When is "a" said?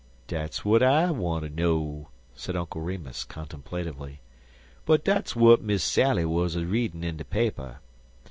6.55-6.65